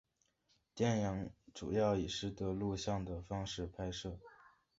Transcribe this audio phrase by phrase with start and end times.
[0.73, 4.17] 电影主要以拾得录像的方式拍摄。